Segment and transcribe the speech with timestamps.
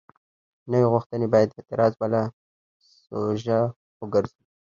[0.71, 2.21] نوې غوښتنه باید د اعتراض بله
[3.07, 3.59] سوژه
[4.01, 4.43] وګرځي.